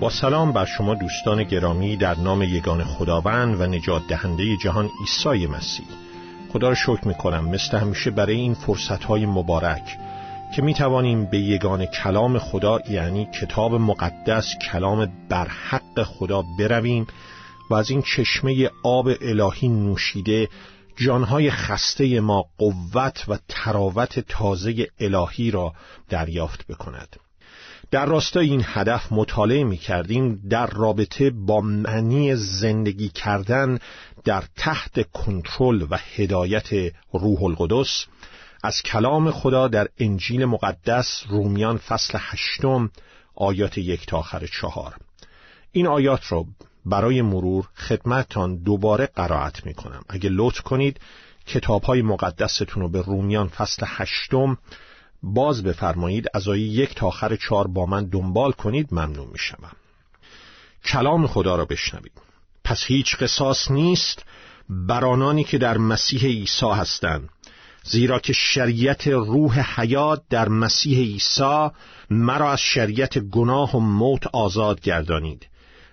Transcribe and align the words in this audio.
با 0.00 0.10
سلام 0.10 0.52
بر 0.52 0.64
شما 0.64 0.94
دوستان 0.94 1.44
گرامی 1.44 1.96
در 1.96 2.18
نام 2.18 2.42
یگان 2.42 2.84
خداوند 2.84 3.60
و 3.60 3.66
نجات 3.66 4.06
دهنده 4.06 4.56
جهان 4.56 4.90
عیسی 5.00 5.46
مسیح. 5.46 5.86
خدا 6.52 6.68
را 6.68 6.74
شکر 6.74 7.08
می 7.08 7.14
کنم 7.14 7.48
مثل 7.48 7.78
همیشه 7.78 8.10
برای 8.10 8.36
این 8.36 8.54
فرصت 8.54 9.04
های 9.04 9.26
مبارک 9.26 9.98
که 10.54 10.62
می 10.62 10.74
توانیم 10.74 11.24
به 11.24 11.38
یگان 11.38 11.86
کلام 11.86 12.38
خدا 12.38 12.80
یعنی 12.90 13.28
کتاب 13.40 13.74
مقدس 13.74 14.54
کلام 14.72 15.12
برحق 15.28 16.02
خدا 16.02 16.42
برویم 16.58 17.06
و 17.70 17.74
از 17.74 17.90
این 17.90 18.02
چشمه 18.02 18.70
آب 18.82 19.08
الهی 19.20 19.68
نوشیده 19.68 20.48
جانهای 20.96 21.50
خسته 21.50 22.20
ما 22.20 22.46
قوت 22.58 23.24
و 23.28 23.38
تراوت 23.48 24.20
تازه 24.20 24.86
الهی 25.00 25.50
را 25.50 25.72
دریافت 26.08 26.66
بکند. 26.66 27.16
در 27.90 28.06
راستای 28.06 28.50
این 28.50 28.62
هدف 28.64 29.12
مطالعه 29.12 29.64
می 29.64 29.76
کردیم 29.76 30.42
در 30.50 30.66
رابطه 30.66 31.30
با 31.30 31.60
معنی 31.60 32.36
زندگی 32.36 33.08
کردن 33.08 33.78
در 34.24 34.44
تحت 34.56 35.10
کنترل 35.10 35.86
و 35.90 35.98
هدایت 36.16 36.68
روح 37.12 37.42
القدس. 37.42 38.06
از 38.64 38.82
کلام 38.82 39.30
خدا 39.30 39.68
در 39.68 39.88
انجیل 39.98 40.44
مقدس 40.44 41.24
رومیان 41.28 41.78
فصل 41.78 42.18
هشتم 42.20 42.90
آیات 43.34 43.78
یک 43.78 44.06
تا 44.06 44.18
آخر 44.18 44.46
چهار. 44.46 44.96
این 45.72 45.86
آیات 45.86 46.32
را 46.32 46.44
برای 46.86 47.22
مرور 47.22 47.68
خدمتان 47.76 48.56
دوباره 48.56 49.06
قرائت 49.06 49.66
می 49.66 49.74
کنم 49.74 50.02
اگه 50.08 50.30
لطف 50.32 50.60
کنید 50.60 51.00
کتاب 51.46 51.82
های 51.82 52.02
مقدستون 52.02 52.82
رو 52.82 52.88
به 52.88 53.02
رومیان 53.02 53.48
فصل 53.48 53.86
هشتم 53.88 54.58
باز 55.22 55.62
بفرمایید. 55.62 56.28
از 56.34 56.48
آیه 56.48 56.66
یک 56.66 56.94
تا 56.94 57.06
آخر 57.06 57.36
چهار 57.36 57.66
با 57.66 57.86
من 57.86 58.04
دنبال 58.04 58.52
کنید 58.52 58.88
ممنون 58.92 59.26
می 59.32 59.38
شوم. 59.38 59.72
کلام 60.84 61.26
خدا 61.26 61.56
را 61.56 61.64
بشنوید. 61.64 62.12
پس 62.64 62.84
هیچ 62.86 63.16
قصاص 63.16 63.70
نیست 63.70 64.24
بر 64.68 65.04
آنانی 65.04 65.44
که 65.44 65.58
در 65.58 65.78
مسیح 65.78 66.20
عیسی 66.20 66.66
هستند. 66.66 67.28
زیرا 67.84 68.18
که 68.18 68.32
شریعت 68.32 69.08
روح 69.08 69.80
حیات 69.80 70.22
در 70.30 70.48
مسیح 70.48 70.98
عیسی 70.98 71.68
مرا 72.10 72.52
از 72.52 72.60
شریعت 72.60 73.18
گناه 73.18 73.76
و 73.76 73.80
موت 73.80 74.26
آزاد 74.26 74.80
گردانید. 74.80 75.46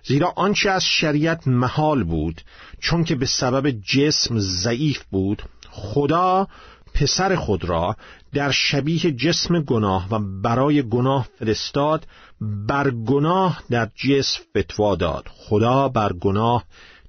زیرا 0.04 0.32
آنچه 0.36 0.70
از 0.70 0.84
شریعت 0.84 1.48
محال 1.48 2.04
بود 2.04 2.40
چون 2.80 3.04
که 3.04 3.14
به 3.14 3.26
سبب 3.26 3.70
جسم 3.70 4.38
ضعیف 4.38 5.02
بود 5.10 5.42
خدا 5.70 6.48
پسر 6.94 7.36
خود 7.36 7.64
را 7.64 7.96
در 8.34 8.50
شبیه 8.50 9.12
جسم 9.12 9.60
گناه 9.60 10.08
و 10.10 10.18
برای 10.42 10.82
گناه 10.82 11.28
فرستاد 11.38 12.06
بر 12.40 12.90
گناه 12.90 13.62
در 13.70 13.88
جسم 13.96 14.42
فتوا 14.58 14.96
داد. 14.96 15.28
خدا 15.28 15.88
بر 15.88 16.12
گناه 16.12 16.64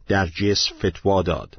در 0.08 0.26
جسم 0.26 0.76
فتوا 0.80 1.22
داد. 1.22 1.58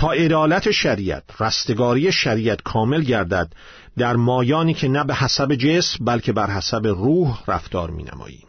تا 0.00 0.10
ادالت 0.10 0.70
شریعت 0.70 1.24
رستگاری 1.40 2.12
شریعت 2.12 2.62
کامل 2.62 3.02
گردد 3.02 3.52
در 3.98 4.16
مایانی 4.16 4.74
که 4.74 4.88
نه 4.88 5.04
به 5.04 5.14
حسب 5.14 5.54
جسم 5.54 6.04
بلکه 6.04 6.32
بر 6.32 6.50
حسب 6.50 6.86
روح 6.86 7.38
رفتار 7.48 7.90
می 7.90 8.02
نماییم 8.02 8.46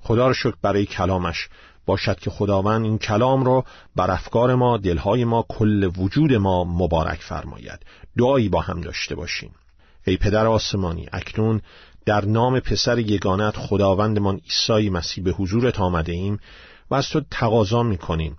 خدا 0.00 0.26
را 0.26 0.32
شکر 0.32 0.54
برای 0.62 0.86
کلامش 0.86 1.48
باشد 1.86 2.18
که 2.18 2.30
خداوند 2.30 2.84
این 2.84 2.98
کلام 2.98 3.44
را 3.44 3.64
بر 3.96 4.10
افکار 4.10 4.54
ما 4.54 4.76
دلهای 4.76 5.24
ما 5.24 5.46
کل 5.48 5.90
وجود 5.96 6.32
ما 6.32 6.64
مبارک 6.64 7.20
فرماید. 7.20 7.80
دعایی 8.18 8.48
با 8.48 8.60
هم 8.60 8.80
داشته 8.80 9.14
باشیم. 9.14 9.54
ای 10.06 10.16
پدر 10.16 10.46
آسمانی 10.46 11.08
اکنون 11.12 11.60
در 12.06 12.24
نام 12.24 12.60
پسر 12.60 12.98
یگانت 12.98 13.56
خداوندمان 13.56 14.40
عیسی 14.44 14.90
مسیح 14.90 15.24
به 15.24 15.30
حضورت 15.30 15.80
آمده 15.80 16.12
ایم 16.12 16.38
و 16.90 16.94
از 16.94 17.08
تو 17.08 17.20
تقاضا 17.30 17.82
می‌کنیم 17.82 18.36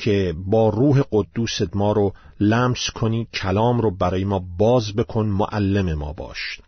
که 0.00 0.34
با 0.46 0.68
روح 0.68 1.02
قدوست 1.12 1.76
ما 1.76 1.92
رو 1.92 2.12
لمس 2.40 2.90
کنی 2.94 3.26
کلام 3.34 3.80
رو 3.80 3.90
برای 3.90 4.24
ما 4.24 4.44
باز 4.58 4.94
بکن 4.94 5.26
معلم 5.26 5.94
ما 5.94 6.12
باش. 6.12 6.60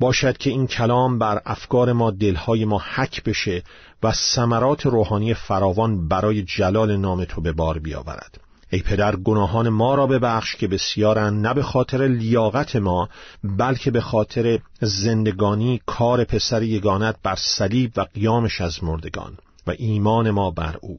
باشد 0.00 0.36
که 0.36 0.50
این 0.50 0.66
کلام 0.66 1.18
بر 1.18 1.42
افکار 1.46 1.92
ما 1.92 2.10
دلهای 2.10 2.64
ما 2.64 2.82
حک 2.94 3.24
بشه 3.24 3.62
و 4.02 4.12
ثمرات 4.12 4.86
روحانی 4.86 5.34
فراوان 5.34 6.08
برای 6.08 6.42
جلال 6.42 6.96
نام 6.96 7.24
تو 7.24 7.40
به 7.40 7.52
بار 7.52 7.78
بیاورد. 7.78 8.40
ای 8.70 8.80
پدر 8.80 9.16
گناهان 9.16 9.68
ما 9.68 9.94
را 9.94 10.06
ببخش 10.06 10.56
که 10.56 10.68
بسیارن 10.68 11.40
نه 11.40 11.54
به 11.54 11.62
خاطر 11.62 12.08
لیاقت 12.08 12.76
ما 12.76 13.08
بلکه 13.44 13.90
به 13.90 14.00
خاطر 14.00 14.58
زندگانی 14.80 15.80
کار 15.86 16.24
پسر 16.24 16.62
یگانت 16.62 17.16
بر 17.22 17.36
صلیب 17.36 17.92
و 17.96 18.06
قیامش 18.14 18.60
از 18.60 18.84
مردگان 18.84 19.38
و 19.66 19.74
ایمان 19.78 20.30
ما 20.30 20.50
بر 20.50 20.76
او. 20.80 20.98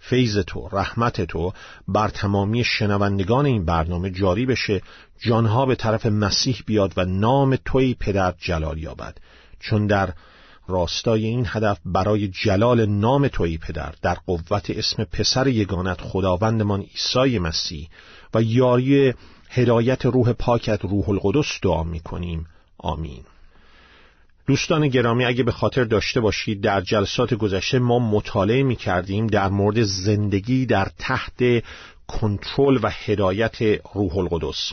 فیض 0.00 0.38
تو 0.38 0.68
رحمت 0.72 1.20
تو 1.20 1.52
بر 1.88 2.08
تمامی 2.08 2.64
شنوندگان 2.64 3.46
این 3.46 3.64
برنامه 3.64 4.10
جاری 4.10 4.46
بشه 4.46 4.82
جانها 5.18 5.66
به 5.66 5.74
طرف 5.74 6.06
مسیح 6.06 6.62
بیاد 6.66 6.92
و 6.96 7.04
نام 7.04 7.56
توی 7.64 7.94
پدر 7.94 8.34
جلال 8.38 8.78
یابد. 8.78 9.18
چون 9.60 9.86
در 9.86 10.12
راستای 10.68 11.26
این 11.26 11.44
هدف 11.48 11.78
برای 11.84 12.28
جلال 12.28 12.86
نام 12.86 13.28
توی 13.28 13.58
پدر 13.58 13.94
در 14.02 14.14
قوت 14.26 14.70
اسم 14.70 15.04
پسر 15.04 15.46
یگانت 15.46 16.00
خداوندمان 16.00 16.80
عیسی 16.80 17.38
مسیح 17.38 17.88
و 18.34 18.42
یاری 18.42 19.14
هدایت 19.50 20.06
روح 20.06 20.32
پاکت 20.32 20.84
روح 20.84 21.08
القدس 21.08 21.58
دعا 21.62 21.82
می 21.82 22.00
کنیم 22.00 22.46
آمین. 22.78 23.24
دوستان 24.50 24.88
گرامی 24.88 25.24
اگه 25.24 25.42
به 25.42 25.52
خاطر 25.52 25.84
داشته 25.84 26.20
باشید 26.20 26.60
در 26.60 26.80
جلسات 26.80 27.34
گذشته 27.34 27.78
ما 27.78 27.98
مطالعه 27.98 28.62
می 28.62 28.76
کردیم 28.76 29.26
در 29.26 29.48
مورد 29.48 29.82
زندگی 29.82 30.66
در 30.66 30.88
تحت 30.98 31.64
کنترل 32.06 32.78
و 32.82 32.90
هدایت 33.04 33.58
روح 33.94 34.18
القدس. 34.18 34.72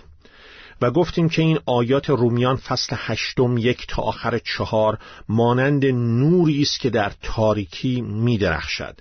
و 0.82 0.92
گفتیم 0.92 1.30
که 1.30 1.42
این 1.42 1.60
آیات 1.66 2.10
رومیان 2.10 2.56
فصل 2.56 2.96
هشتم 3.00 3.58
یک 3.58 3.88
تا 3.88 4.02
آخر 4.02 4.38
چهار 4.38 4.98
مانند 5.30 5.86
نوری 5.86 6.62
است 6.62 6.80
که 6.80 6.90
در 6.90 7.12
تاریکی 7.22 8.02
می 8.02 8.38
درخشد 8.38 8.96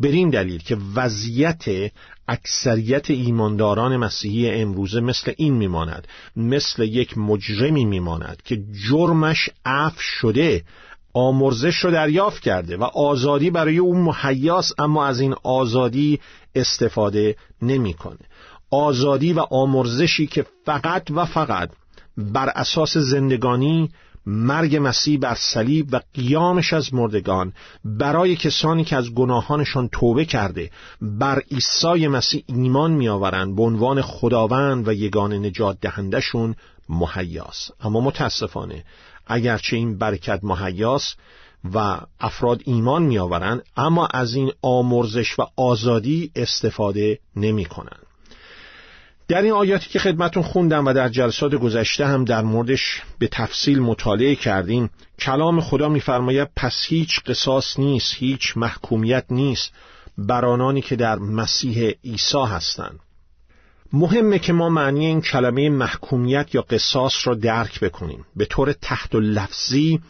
بر 0.00 0.08
این 0.08 0.30
دلیل 0.30 0.62
که 0.62 0.76
وضعیت 0.94 1.64
اکثریت 2.28 3.10
ایمانداران 3.10 3.96
مسیحی 3.96 4.50
امروزه 4.50 5.00
مثل 5.00 5.32
این 5.36 5.54
میماند 5.54 6.08
مثل 6.36 6.82
یک 6.82 7.18
مجرمی 7.18 7.84
میماند 7.84 8.42
که 8.44 8.64
جرمش 8.88 9.50
عف 9.64 10.00
شده 10.00 10.64
آمرزش 11.14 11.76
رو 11.76 11.90
دریافت 11.90 12.42
کرده 12.42 12.76
و 12.76 12.82
آزادی 12.84 13.50
برای 13.50 13.78
اون 13.78 14.00
مهیاس 14.00 14.72
اما 14.78 15.06
از 15.06 15.20
این 15.20 15.34
آزادی 15.42 16.20
استفاده 16.54 17.36
نمی‌کنه. 17.62 18.18
آزادی 18.70 19.32
و 19.32 19.40
آمرزشی 19.40 20.26
که 20.26 20.46
فقط 20.64 21.10
و 21.10 21.24
فقط 21.24 21.70
بر 22.16 22.48
اساس 22.48 22.96
زندگانی 22.96 23.90
مرگ 24.26 24.76
مسیح 24.76 25.18
بر 25.18 25.34
صلیب 25.34 25.88
و 25.92 26.00
قیامش 26.14 26.72
از 26.72 26.94
مردگان 26.94 27.52
برای 27.84 28.36
کسانی 28.36 28.84
که 28.84 28.96
از 28.96 29.14
گناهانشان 29.14 29.88
توبه 29.88 30.24
کرده 30.24 30.70
بر 31.00 31.38
عیسی 31.38 32.08
مسیح 32.08 32.44
ایمان 32.46 32.92
میآورند 32.92 33.56
به 33.56 33.62
عنوان 33.62 34.02
خداوند 34.02 34.88
و 34.88 34.92
یگان 34.92 35.32
نجات 35.32 35.80
دهندشون 35.80 36.54
مهیاس. 36.88 37.70
اما 37.80 38.00
متاسفانه 38.00 38.84
اگرچه 39.26 39.76
این 39.76 39.98
برکت 39.98 40.40
مهیاس 40.42 41.14
و 41.74 42.00
افراد 42.20 42.60
ایمان 42.64 43.02
میآورند 43.02 43.62
اما 43.76 44.06
از 44.06 44.34
این 44.34 44.52
آمرزش 44.62 45.38
و 45.38 45.42
آزادی 45.56 46.30
استفاده 46.36 47.18
نمی 47.36 47.64
کنند 47.64 48.03
در 49.28 49.42
این 49.42 49.52
آیاتی 49.52 49.88
که 49.90 49.98
خدمتون 49.98 50.42
خوندم 50.42 50.86
و 50.86 50.92
در 50.92 51.08
جلسات 51.08 51.54
گذشته 51.54 52.06
هم 52.06 52.24
در 52.24 52.42
موردش 52.42 53.02
به 53.18 53.28
تفصیل 53.28 53.80
مطالعه 53.80 54.34
کردیم 54.34 54.90
کلام 55.18 55.60
خدا 55.60 55.88
میفرماید 55.88 56.48
پس 56.56 56.84
هیچ 56.88 57.20
قصاص 57.26 57.78
نیست 57.78 58.14
هیچ 58.14 58.56
محکومیت 58.56 59.24
نیست 59.30 59.72
بر 60.18 60.44
آنانی 60.44 60.80
که 60.80 60.96
در 60.96 61.18
مسیح 61.18 61.94
عیسی 62.04 62.44
هستند. 62.48 63.00
مهمه 63.92 64.38
که 64.38 64.52
ما 64.52 64.68
معنی 64.68 65.06
این 65.06 65.20
کلمه 65.20 65.70
محکومیت 65.70 66.54
یا 66.54 66.62
قصاص 66.62 67.14
را 67.24 67.34
درک 67.34 67.80
بکنیم. 67.80 68.26
به 68.36 68.44
طور 68.44 68.72
تحت 68.72 69.14
و 69.14 69.20
لفظی 69.20 70.00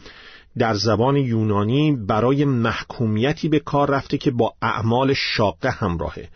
در 0.57 0.73
زبان 0.73 1.15
یونانی 1.15 1.95
برای 1.95 2.45
محکومیتی 2.45 3.49
به 3.49 3.59
کار 3.59 3.91
رفته 3.91 4.17
که 4.17 4.31
با 4.31 4.53
اعمال 4.61 5.13
شاقه 5.13 5.69
همراهه. 5.69 6.29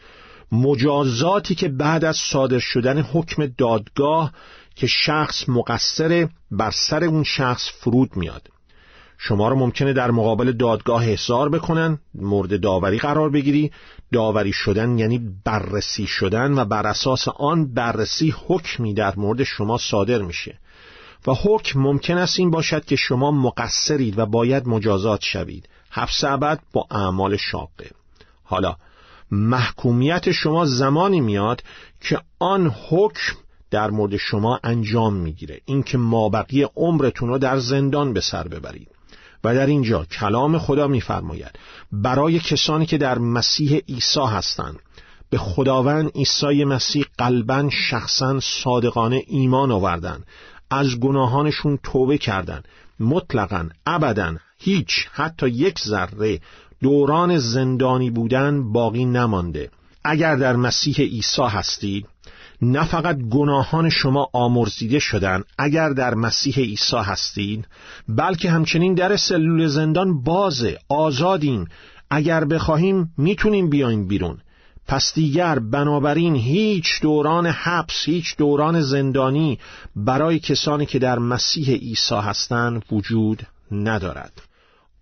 مجازاتی 0.52 1.56
که 1.56 1.68
بعد 1.68 2.06
از 2.06 2.18
صادر 2.18 2.60
شدن 2.60 3.02
حکم 3.02 3.46
دادگاه 3.46 4.34
که 4.76 4.88
شخص 4.88 5.50
مقصر 5.50 6.28
بر 6.52 6.72
سر 6.72 7.04
اون 7.04 7.24
شخص 7.24 7.70
فرود 7.70 8.16
میاد. 8.16 8.48
شما 9.22 9.50
رو 9.50 9.56
ممکنه 9.56 9.94
در 9.94 10.12
مقابل 10.12 10.52
دادگاه 10.52 11.08
احضار 11.08 11.50
بکنن 11.50 12.00
مورد 12.16 12.62
داوری 12.62 12.98
قرار 13.00 13.30
بگیری. 13.30 13.72
داوری 14.14 14.54
شدن 14.54 14.98
یعنی 14.98 15.22
بررسی 15.46 16.08
شدن 16.08 16.60
و 16.60 16.66
بر 16.66 16.88
اساس 16.88 17.28
آن 17.28 17.74
بررسی 17.74 18.36
حکمی 18.48 18.94
در 18.94 19.14
مورد 19.16 19.44
شما 19.44 19.78
صادر 19.78 20.22
میشه. 20.22 20.60
و 21.28 21.34
حکم 21.34 21.80
ممکن 21.80 22.18
است 22.18 22.40
این 22.40 22.50
باشد 22.50 22.86
که 22.86 22.96
شما 22.96 23.32
مقصرید 23.32 24.20
و 24.20 24.26
باید 24.26 24.68
مجازات 24.68 25.22
شوید. 25.24 25.70
حبس 25.90 26.24
ابد 26.24 26.60
با 26.74 26.88
اعمال 26.92 27.38
شاقه. 27.38 27.92
حالا 28.44 28.76
محکومیت 29.32 30.32
شما 30.32 30.66
زمانی 30.66 31.22
میاد 31.22 31.64
که 32.02 32.22
آن 32.40 32.76
حکم 32.90 33.36
در 33.72 33.90
مورد 33.90 34.18
شما 34.18 34.60
انجام 34.64 35.14
می‌گیره. 35.14 35.62
اینکه 35.66 35.98
مابقی 35.98 36.64
عمرتون 36.76 37.30
رو 37.30 37.38
در 37.38 37.60
زندان 37.60 38.14
به 38.14 38.22
سر 38.22 38.48
ببرید. 38.48 38.88
و 39.44 39.56
در 39.56 39.66
اینجا 39.66 40.06
کلام 40.06 40.58
خدا 40.58 40.88
میفرماید 40.88 41.60
برای 41.92 42.40
کسانی 42.40 42.86
که 42.86 42.98
در 42.98 43.18
مسیح 43.18 43.78
عیسی 43.90 44.20
هستند 44.20 44.80
به 45.30 45.38
خداوند 45.38 46.12
عیسی 46.16 46.64
مسیح 46.64 47.06
قلبا 47.18 47.70
شخصا 47.90 48.40
صادقانه 48.40 49.24
ایمان 49.28 49.72
آوردن 49.72 50.24
از 50.72 51.00
گناهانشون 51.00 51.80
توبه 51.84 52.18
کردند. 52.18 52.68
مطلقا 53.00 53.70
ابدا 53.86 54.36
هیچ 54.58 55.08
حتی 55.12 55.50
یک 55.50 55.80
ذره 55.80 56.40
دوران 56.82 57.38
زندانی 57.38 58.10
بودن 58.10 58.72
باقی 58.72 59.06
نمانده. 59.06 59.70
اگر 60.04 60.36
در 60.36 60.56
مسیح 60.56 60.96
عیسی 60.96 61.42
هستید 61.42 62.06
نه 62.62 62.86
فقط 62.86 63.18
گناهان 63.18 63.90
شما 63.90 64.30
آمرزیده 64.34 65.00
شدن 65.00 65.44
اگر 65.58 65.90
در 65.90 66.14
مسیح 66.14 66.56
عیسی 66.56 66.98
هستید 66.98 67.68
بلکه 68.08 68.52
همچنین 68.52 68.94
در 68.94 69.18
سلول 69.18 69.68
زندان 69.68 70.24
بازه 70.24 70.78
آزادیم 70.90 71.66
اگر 72.10 72.46
بخواهیم 72.46 73.14
می‌تونیم 73.18 73.70
بیایم 73.70 74.08
بیرون. 74.08 74.38
پس 74.88 75.14
دیگر 75.14 75.60
بنابراین 75.60 76.36
هیچ 76.36 77.02
دوران 77.02 77.46
حبس 77.46 78.04
هیچ 78.06 78.38
دوران 78.38 78.82
زندانی 78.82 79.60
برای 79.96 80.40
کسانی 80.40 80.86
که 80.86 81.00
در 81.00 81.20
مسیح 81.20 81.76
عیسی 81.76 82.16
هستند 82.16 82.86
وجود 82.92 83.48
ندارد. 83.72 84.49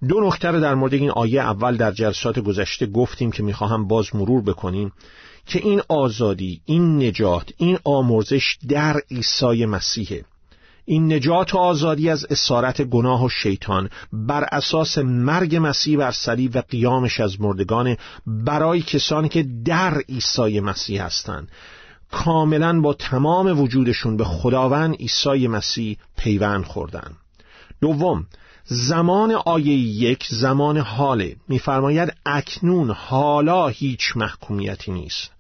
دو 0.09 0.19
نکته 0.21 0.59
در 0.59 0.75
مورد 0.75 0.93
این 0.93 1.11
آیه 1.11 1.41
اول 1.41 1.77
در 1.77 1.91
جلسات 1.91 2.39
گذشته 2.39 2.85
گفتیم 2.85 3.31
که 3.31 3.43
می‌خواهم 3.43 3.87
باز 3.87 4.15
مرور 4.15 4.41
بکنیم 4.41 4.91
که 5.45 5.59
این 5.59 5.81
آزادی 5.87 6.61
این 6.65 7.03
نجات 7.03 7.49
این 7.57 7.79
آمرزش 7.83 8.57
در 8.69 9.01
عیسی 9.11 9.65
مسیحه 9.65 10.25
این 10.85 11.13
نجات 11.13 11.55
و 11.55 11.57
آزادی 11.57 12.09
از 12.09 12.25
اسارت 12.29 12.81
گناه 12.81 13.25
و 13.25 13.29
شیطان 13.29 13.89
بر 14.13 14.43
اساس 14.51 14.97
مرگ 14.97 15.59
مسیح 15.61 15.97
بر 15.97 16.11
صلیب 16.11 16.51
و 16.55 16.61
قیامش 16.69 17.19
از 17.19 17.41
مردگان 17.41 17.97
برای 18.27 18.81
کسانی 18.81 19.29
که 19.29 19.45
در 19.65 19.97
عیسی 20.09 20.59
مسیح 20.59 21.03
هستند. 21.03 21.51
کاملا 22.11 22.81
با 22.81 22.93
تمام 22.93 23.59
وجودشون 23.61 24.17
به 24.17 24.23
خداوند 24.23 24.95
عیسی 24.95 25.47
مسیح 25.47 25.97
پیوند 26.17 26.63
خوردن. 26.63 27.11
دوم 27.81 28.25
زمان 28.69 29.31
آیه 29.31 29.77
یک 29.77 30.27
زمان 30.29 30.77
حاله. 30.77 31.35
میفرماید 31.47 32.13
اکنون 32.25 32.91
حالا 32.91 33.67
هیچ 33.67 34.17
محکومیتی 34.17 34.91
نیست. 34.91 35.31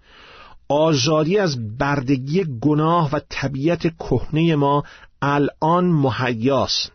آزادی 0.69 1.37
از 1.37 1.77
بردگی 1.77 2.45
گناه 2.61 3.09
و 3.11 3.19
طبیعت 3.29 3.97
کهنه 3.97 4.55
ما 4.55 4.83
الان 5.21 5.85
مهیاست. 5.85 6.91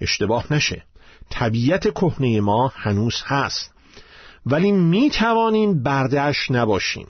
اشتباه 0.00 0.52
نشه. 0.52 0.82
طبیعت 1.30 1.94
کهنه 1.94 2.40
ما 2.40 2.72
هنوز 2.74 3.22
هست. 3.26 3.70
ولی 4.46 4.72
می 4.72 5.10
توانیم 5.10 5.82
بردش 5.82 6.50
نباشیم. 6.50 7.06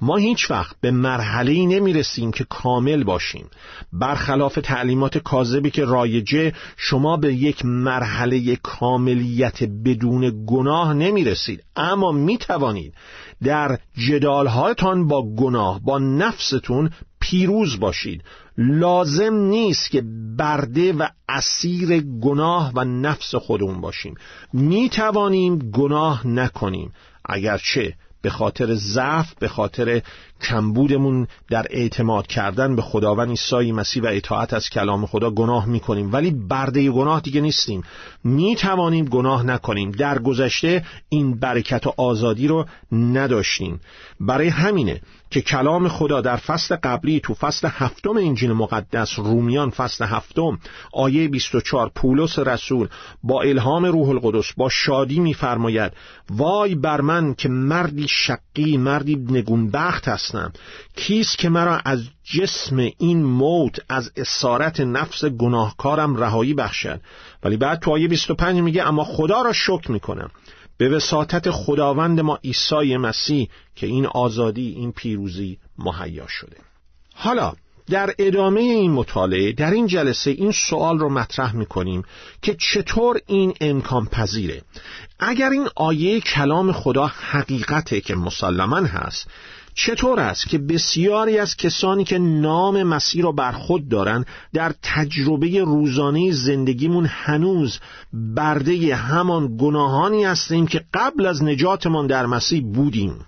ما 0.00 0.16
هیچ 0.16 0.50
وقت 0.50 0.76
به 0.80 0.90
مرحله 0.90 1.52
ای 1.52 1.66
نمی 1.66 1.92
رسیم 1.92 2.30
که 2.30 2.44
کامل 2.44 3.04
باشیم. 3.04 3.46
برخلاف 3.92 4.58
تعلیمات 4.62 5.18
کاذبی 5.18 5.70
که 5.70 5.84
رایجه 5.84 6.52
شما 6.76 7.16
به 7.16 7.34
یک 7.34 7.64
مرحله 7.64 8.56
کاملیت 8.56 9.62
بدون 9.62 10.44
گناه 10.46 10.94
نمی 10.94 11.24
رسید 11.24 11.64
اما 11.76 12.12
می 12.12 12.38
توانید 12.38 12.94
در 13.42 13.78
جدالهایتان 14.08 15.06
با 15.06 15.34
گناه 15.36 15.80
با 15.84 15.98
نفستون 15.98 16.90
پیروز 17.20 17.80
باشید. 17.80 18.24
لازم 18.58 19.34
نیست 19.34 19.90
که 19.90 20.02
برده 20.38 20.92
و 20.92 21.06
اسیر 21.28 22.00
گناه 22.00 22.72
و 22.74 22.84
نفس 22.84 23.34
خودمون 23.34 23.80
باشیم. 23.80 24.14
می 24.52 24.88
توانیم 24.88 25.58
گناه 25.58 26.26
نکنیم. 26.26 26.92
اگرچه 27.24 27.94
به 28.26 28.30
خاطر 28.30 28.74
ضعف 28.74 29.34
به 29.34 29.48
خاطر 29.48 30.02
کمبودمون 30.42 31.26
در 31.50 31.66
اعتماد 31.70 32.26
کردن 32.26 32.76
به 32.76 32.82
خداوند 32.82 33.28
عیسی 33.28 33.72
مسیح 33.72 34.02
و 34.02 34.06
اطاعت 34.06 34.54
از 34.54 34.70
کلام 34.70 35.06
خدا 35.06 35.30
گناه 35.30 35.66
می‌کنیم. 35.66 36.12
ولی 36.12 36.30
برده 36.30 36.90
گناه 36.90 37.20
دیگه 37.20 37.40
نیستیم. 37.40 37.82
می‌توانیم 38.24 39.04
گناه 39.04 39.42
نکنیم. 39.42 39.90
در 39.90 40.18
گذشته 40.18 40.84
این 41.08 41.38
برکت 41.38 41.86
و 41.86 41.94
آزادی 41.96 42.48
رو 42.48 42.66
نداشتیم. 42.92 43.80
برای 44.20 44.48
همینه 44.48 45.00
که 45.30 45.40
کلام 45.40 45.88
خدا 45.88 46.20
در 46.20 46.36
فصل 46.36 46.76
قبلی 46.76 47.20
تو 47.20 47.34
فصل 47.34 47.68
هفتم 47.70 48.16
انجیل 48.16 48.52
مقدس 48.52 49.18
رومیان 49.18 49.70
فصل 49.70 50.04
هفتم 50.04 50.58
آیه 50.92 51.28
24 51.28 51.90
پولس 51.94 52.38
رسول 52.38 52.88
با 53.22 53.42
الهام 53.42 53.84
روح 53.84 54.08
القدس 54.08 54.52
با 54.56 54.68
شادی 54.68 55.20
میفرماید 55.20 55.92
وای 56.30 56.74
بر 56.74 57.00
من 57.00 57.34
که 57.34 57.48
مردی 57.48 58.06
شقی 58.08 58.76
مردی 58.76 59.16
نگونبخت 59.16 60.08
هستم 60.26 60.52
کیست 60.96 61.38
که 61.38 61.48
مرا 61.48 61.80
از 61.84 62.04
جسم 62.24 62.76
این 62.98 63.22
موت 63.22 63.78
از 63.88 64.12
اسارت 64.16 64.80
نفس 64.80 65.24
گناهکارم 65.24 66.16
رهایی 66.16 66.54
بخشد؟ 66.54 67.00
ولی 67.42 67.56
بعد 67.56 67.80
تو 67.80 67.90
آیه 67.90 68.08
25 68.08 68.60
میگه 68.60 68.88
اما 68.88 69.04
خدا 69.04 69.42
را 69.42 69.52
شکر 69.52 69.90
می‌کنم. 69.90 70.30
به 70.78 70.88
وساطت 70.88 71.50
خداوند 71.50 72.20
ما 72.20 72.38
عیسی 72.44 72.96
مسیح 72.96 73.48
که 73.76 73.86
این 73.86 74.06
آزادی 74.06 74.68
این 74.68 74.92
پیروزی 74.92 75.58
مهیا 75.78 76.26
شده. 76.26 76.56
حالا 77.14 77.52
در 77.90 78.14
ادامه 78.18 78.60
این 78.60 78.92
مطالعه 78.92 79.52
در 79.52 79.70
این 79.70 79.86
جلسه 79.86 80.30
این 80.30 80.52
سوال 80.52 80.98
رو 80.98 81.08
مطرح 81.08 81.56
می‌کنیم 81.56 82.02
که 82.42 82.56
چطور 82.60 83.20
این 83.26 83.54
امکان 83.60 84.06
پذیره. 84.06 84.62
اگر 85.18 85.50
این 85.50 85.68
آیه 85.76 86.20
کلام 86.20 86.72
خدا 86.72 87.06
حقیقته 87.06 88.00
که 88.00 88.14
مسلما 88.14 88.76
هست 88.76 89.28
چطور 89.76 90.20
است 90.20 90.48
که 90.48 90.58
بسیاری 90.58 91.38
از 91.38 91.56
کسانی 91.56 92.04
که 92.04 92.18
نام 92.18 92.82
مسیح 92.82 93.22
را 93.22 93.32
بر 93.32 93.52
خود 93.52 93.88
دارند 93.88 94.26
در 94.52 94.72
تجربه 94.82 95.60
روزانه 95.60 96.32
زندگیمون 96.32 97.06
هنوز 97.06 97.78
برده 98.12 98.96
همان 98.96 99.56
گناهانی 99.60 100.24
هستیم 100.24 100.66
که 100.66 100.84
قبل 100.94 101.26
از 101.26 101.42
نجاتمان 101.42 102.06
در 102.06 102.26
مسیح 102.26 102.62
بودیم. 102.62 103.26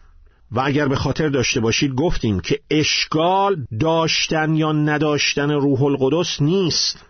و 0.53 0.61
اگر 0.61 0.89
به 0.89 0.97
خاطر 0.97 1.29
داشته 1.29 1.61
باشید 1.61 1.95
گفتیم 1.95 2.41
که 2.41 2.61
اشکال 2.71 3.57
داشتن 3.81 4.55
یا 4.55 4.73
نداشتن 4.73 5.51
روح 5.51 5.83
القدس 5.83 6.43
نیست. 6.43 7.08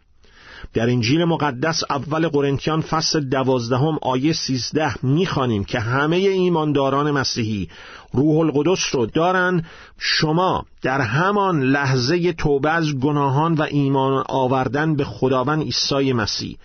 در 0.74 0.90
انجیل 0.90 1.24
مقدس 1.24 1.82
اول 1.90 2.28
قرنتیان 2.28 2.80
فصل 2.80 3.20
دوازدهم 3.20 3.98
آیه 4.02 4.32
سیزده 4.32 5.06
می‌خوانیم 5.06 5.64
که 5.64 5.80
همه 5.80 6.16
ایمانداران 6.16 7.10
مسیحی 7.10 7.68
روح 8.12 8.38
القدس 8.38 8.94
رو 8.94 9.06
دارن. 9.06 9.64
شما 9.98 10.64
در 10.82 11.00
همان 11.00 11.62
لحظه 11.62 12.32
توبه 12.32 12.70
از 12.70 12.94
گناهان 12.94 13.54
و 13.54 13.62
ایمان 13.62 14.24
آوردن 14.28 14.96
به 14.96 15.04
خداوند 15.04 15.62
عیسی 15.62 16.12
مسیح. 16.12 16.56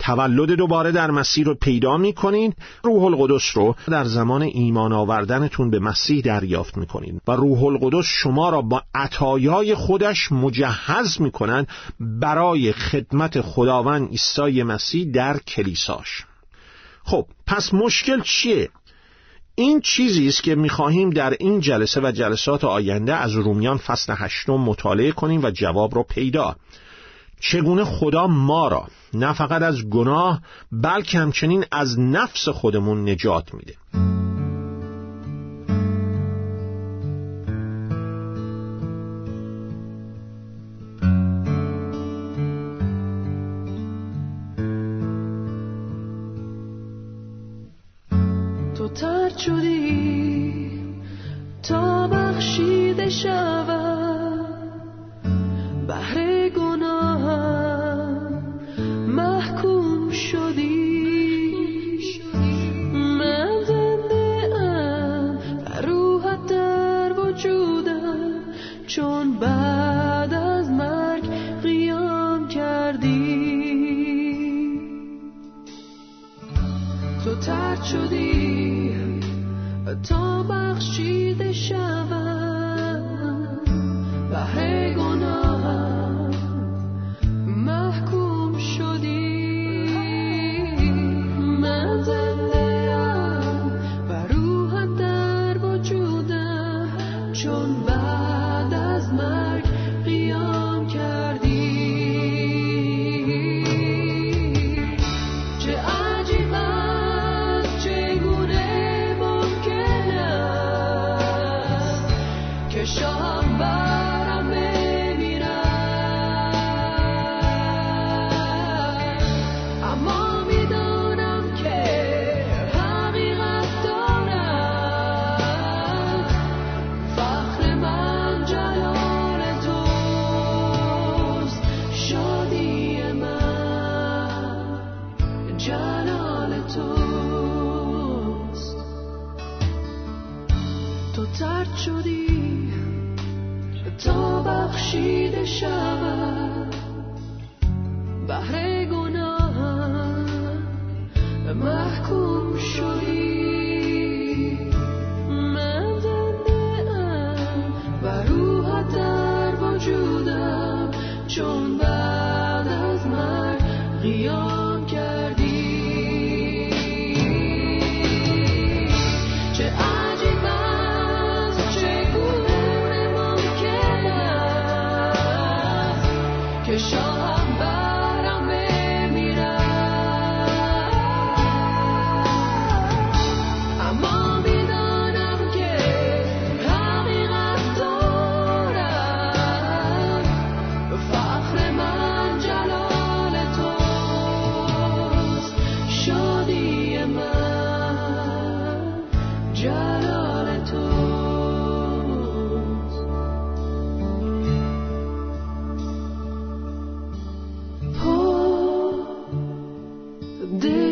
تولد 0.00 0.50
دوباره 0.50 0.92
در 0.92 1.10
مسیح 1.10 1.44
رو 1.44 1.54
پیدا 1.54 1.96
می 1.96 2.12
کنید 2.12 2.56
روح 2.84 3.04
القدس 3.04 3.56
رو 3.56 3.74
در 3.88 4.04
زمان 4.04 4.42
ایمان 4.42 4.92
آوردنتون 4.92 5.70
به 5.70 5.78
مسیح 5.78 6.20
دریافت 6.20 6.76
می 6.76 6.86
کنید 6.86 7.22
و 7.28 7.32
روح 7.32 7.64
القدس 7.64 8.04
شما 8.06 8.50
را 8.50 8.62
با 8.62 8.82
عطایای 8.94 9.74
خودش 9.74 10.32
مجهز 10.32 11.20
می 11.20 11.30
کنند 11.30 11.68
برای 12.00 12.72
خدمت 12.72 13.40
خداوند 13.40 14.08
عیسی 14.08 14.62
مسیح 14.62 15.12
در 15.12 15.38
کلیساش. 15.38 16.24
خب 17.04 17.26
پس 17.46 17.74
مشکل 17.74 18.20
چیه؟ 18.20 18.68
این 19.54 19.80
چیزی 19.80 20.28
است 20.28 20.42
که 20.42 20.54
می‌خواهیم 20.54 21.10
در 21.10 21.36
این 21.40 21.60
جلسه 21.60 22.00
و 22.00 22.12
جلسات 22.12 22.64
آینده 22.64 23.14
از 23.14 23.32
رومیان 23.32 23.76
فصل 23.76 24.14
هشتم 24.16 24.52
مطالعه 24.52 25.12
کنیم 25.12 25.44
و 25.44 25.50
جواب 25.50 25.94
رو 25.94 26.02
پیدا 26.02 26.56
چگونه 27.40 27.84
خدا 27.84 28.26
ما 28.26 28.68
را 28.68 28.86
نه 29.14 29.32
فقط 29.32 29.62
از 29.62 29.88
گناه 29.88 30.40
بلکه 30.72 31.18
همچنین 31.18 31.64
از 31.72 31.98
نفس 31.98 32.48
خودمون 32.48 33.08
نجات 33.10 33.54
میده. 33.54 33.74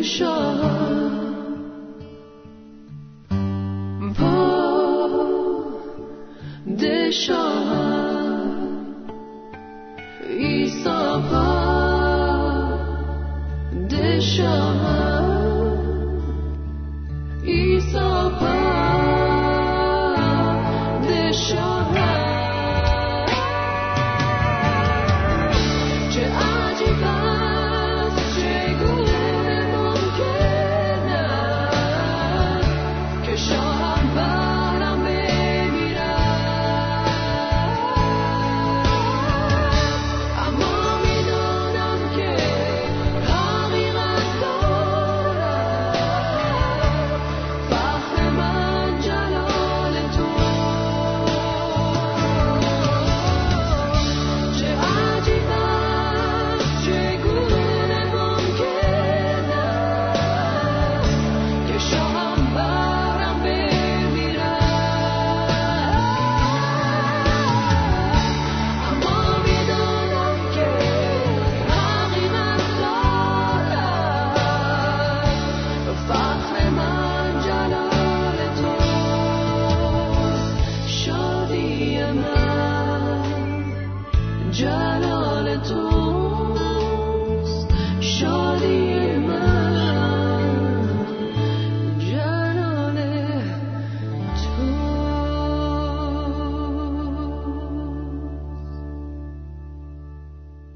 shore. 0.03 1.08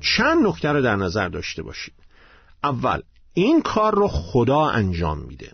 چند 0.04 0.48
نکته 0.48 0.72
رو 0.72 0.82
در 0.82 0.96
نظر 0.96 1.30
داشته 1.30 1.64
باشید. 1.64 1.94
اول 2.64 3.02
این 3.34 3.62
کار 3.62 3.96
رو 3.96 4.08
خدا 4.08 4.66
انجام 4.66 5.20
میده. 5.20 5.52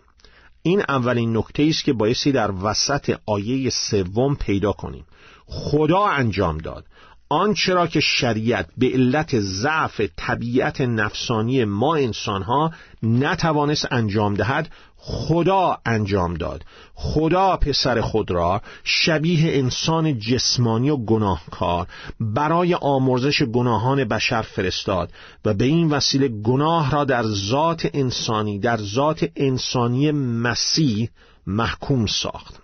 این 0.62 0.82
اولین 0.88 1.36
نکته 1.36 1.62
است 1.62 1.84
که 1.84 1.92
بایستی 1.92 2.32
در 2.32 2.50
وسط 2.62 3.18
آیه 3.26 3.70
سوم 3.70 4.34
پیدا 4.34 4.72
کنیم. 4.72 5.06
خدا 5.46 6.06
انجام 6.06 6.58
داد. 6.58 6.84
آنچه 7.28 7.74
را 7.74 7.86
که 7.86 8.00
شریعت 8.00 8.68
به 8.76 8.90
علت 8.92 9.40
ضعف 9.40 10.00
طبیعت 10.16 10.80
نفسانی 10.80 11.64
ما 11.64 11.94
انسانها 11.94 12.72
نتوانست 13.02 13.92
انجام 13.92 14.34
دهد 14.34 14.70
خدا 15.02 15.78
انجام 15.86 16.34
داد. 16.34 16.64
خدا 16.94 17.56
پسر 17.56 18.00
خود 18.00 18.30
را 18.30 18.62
شبیه 18.84 19.58
انسان 19.58 20.18
جسمانی 20.18 20.90
و 20.90 20.96
گناهکار 20.96 21.86
برای 22.20 22.74
آمرزش 22.74 23.42
گناهان 23.42 24.04
بشر 24.04 24.42
فرستاد 24.42 25.12
و 25.44 25.54
به 25.54 25.64
این 25.64 25.88
وسیله 25.88 26.28
گناه 26.28 26.90
را 26.90 27.04
در 27.04 27.22
ذات 27.22 27.90
انسانی 27.94 28.58
در 28.58 28.76
ذات 28.76 29.30
انسانی 29.36 30.10
مسیح 30.12 31.08
محکوم 31.46 32.06
ساخت. 32.06 32.54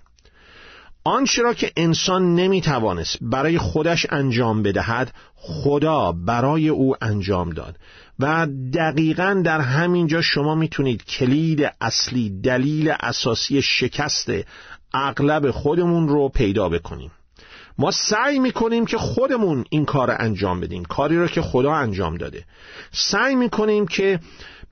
آنچه 1.04 1.42
را 1.42 1.54
که 1.54 1.72
انسان 1.76 2.34
نمی‌توانست 2.34 3.18
برای 3.20 3.58
خودش 3.58 4.06
انجام 4.10 4.62
بدهد 4.62 5.12
خدا 5.34 6.12
برای 6.12 6.68
او 6.68 6.96
انجام 7.00 7.50
داد. 7.50 7.76
و 8.18 8.46
دقیقا 8.74 9.42
در 9.44 9.60
همین 9.60 10.06
جا 10.06 10.22
شما 10.22 10.54
می‌تونید 10.54 11.04
کلید 11.04 11.72
اصلی 11.80 12.40
دلیل 12.40 12.92
اساسی 13.00 13.62
شکست 13.62 14.30
اغلب 14.94 15.50
خودمون 15.50 16.08
رو 16.08 16.28
پیدا 16.28 16.68
بکنیم. 16.68 17.10
ما 17.78 17.90
سعی 17.90 18.38
می‌کنیم 18.38 18.86
که 18.86 18.98
خودمون 18.98 19.64
این 19.70 19.84
کار 19.84 20.16
انجام 20.18 20.60
بدیم 20.60 20.84
کاری 20.84 21.16
رو 21.16 21.28
که 21.28 21.42
خدا 21.42 21.72
انجام 21.72 22.16
داده. 22.16 22.44
سعی 22.92 23.34
می‌کنیم 23.34 23.86
که 23.86 24.20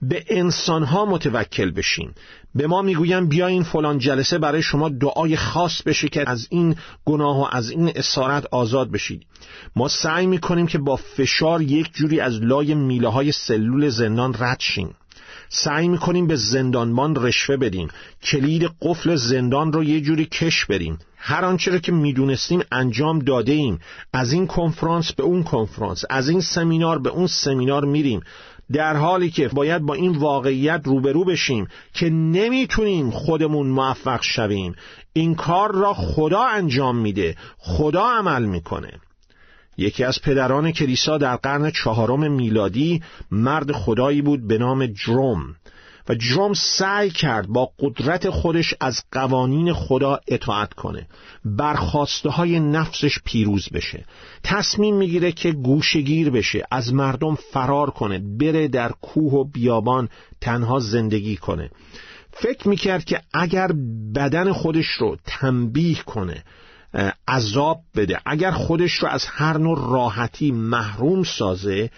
به 0.09 0.25
انسانها 0.29 1.05
متوکل 1.05 1.71
بشیم 1.71 2.15
به 2.55 2.67
ما 2.67 2.83
می‌گویم 2.83 3.29
بیا 3.29 3.47
این 3.47 3.63
فلان 3.63 3.99
جلسه 3.99 4.39
برای 4.39 4.63
شما 4.63 4.89
دعای 4.89 5.37
خاص 5.37 5.83
بشه 5.83 6.09
که 6.09 6.31
از 6.31 6.47
این 6.51 6.77
گناه 7.05 7.41
و 7.41 7.47
از 7.53 7.71
این 7.71 7.93
اسارت 7.95 8.47
آزاد 8.51 8.91
بشید. 8.91 9.27
ما 9.77 9.89
سعی 9.89 10.27
می‌کنیم 10.27 10.67
که 10.67 10.79
با 10.79 10.97
فشار 10.97 11.63
یک 11.63 11.95
جوری 11.95 12.21
از 12.21 12.43
لای 12.43 12.75
میله 12.75 13.09
های 13.09 13.33
سلول 13.33 13.89
زندان 13.89 14.35
رد 14.39 14.61
شیم. 14.61 14.95
سعی 15.49 15.89
می‌کنیم 15.89 16.27
به 16.27 16.37
زندانبان 16.37 17.17
رشوه 17.17 17.57
بدیم. 17.57 17.89
کلید 18.23 18.71
قفل 18.83 19.17
زندان 19.17 19.73
رو 19.73 19.85
یه 19.85 20.01
جوری 20.01 20.25
کش 20.25 20.65
بریم. 20.65 20.99
هر 21.17 21.45
آنچه 21.45 21.71
را 21.71 21.79
که 21.79 21.93
می‌دونستیم 21.93 22.63
انجام 22.73 23.19
داده 23.19 23.53
ایم 23.53 23.79
از 24.13 24.33
این 24.33 24.47
کنفرانس 24.47 25.13
به 25.13 25.23
اون 25.23 25.43
کنفرانس. 25.43 26.05
از 26.11 26.29
این 26.29 26.41
سمینار 26.41 26.99
به 26.99 27.11
اون 27.11 27.27
سمینار 27.27 27.85
میریم. 27.85 28.21
در 28.73 28.97
حالی 28.97 29.31
که 29.31 29.49
باید 29.49 29.83
با 29.83 29.95
این 29.95 30.17
واقعیت 30.19 30.81
روبرو 30.85 31.25
بشیم 31.25 31.69
که 31.95 32.11
نمی‌تونیم 32.11 33.11
خودمون 33.11 33.67
موفق 33.67 34.23
شویم. 34.23 34.75
این 35.13 35.35
کار 35.35 35.75
را 35.75 35.95
خدا 35.95 36.43
انجام 36.43 36.97
میده. 36.97 37.37
خدا 37.59 38.03
عمل 38.03 38.45
می‌کنه. 38.45 38.93
یکی 39.77 40.05
از 40.05 40.23
پدران 40.23 40.73
کلیسا 40.73 41.19
در 41.19 41.37
قرن 41.37 41.71
چهارم 41.71 42.33
میلادی 42.33 43.03
مرد 43.31 43.73
خدایی 43.73 44.23
بود 44.23 44.49
به 44.49 44.59
نام 44.59 44.87
جروم. 44.87 45.55
و 46.09 46.15
جروم 46.15 46.53
سعی 46.53 47.11
کرد 47.11 47.47
با 47.47 47.71
قدرت 47.79 48.31
خودش 48.31 48.75
از 48.81 49.03
قوانین 49.13 49.73
خدا 49.73 50.21
اطاعت 50.29 50.75
کنه. 50.75 51.07
برخواسته 51.45 52.31
های 52.31 52.61
نفسش 52.61 53.19
پیروز 53.25 53.69
بشه. 53.69 54.05
تصمیم 54.43 54.97
می‌گیره 54.97 55.33
که 55.33 55.53
گوشگیر 55.53 56.31
بشه 56.31 56.65
از 56.71 56.95
مردم 56.95 57.35
فرار 57.35 57.91
کنه 57.91 58.19
بره 58.19 58.69
در 58.69 58.93
کوه 59.03 59.33
و 59.33 59.45
بیابان 59.45 60.09
تنها 60.41 60.79
زندگی 60.79 61.37
کنه. 61.37 61.71
فکر 62.33 62.69
می‌کرد 62.69 63.05
که 63.05 63.21
اگر 63.35 63.73
بدن 64.15 64.53
خودش 64.53 64.87
رو 64.87 65.17
تنبیه 65.27 66.03
کنه 66.03 66.45
عذاب 67.29 67.81
بده 67.97 68.19
اگر 68.27 68.51
خودش 68.51 68.93
رو 68.93 69.09
از 69.09 69.25
هر 69.27 69.59
نوع 69.59 69.93
راحتی 69.93 70.53
محروم 70.53 71.23
سازه 71.23 71.91